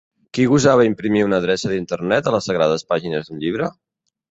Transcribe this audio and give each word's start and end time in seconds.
Qui 0.35 0.45
gosava 0.53 0.87
imprimir 0.87 1.21
una 1.25 1.39
adreça 1.43 1.75
d'internet 1.75 2.31
a 2.31 2.35
les 2.39 2.51
sagrades 2.51 2.89
pàgines 2.95 3.31
d'un 3.31 3.45
llibre? 3.47 3.73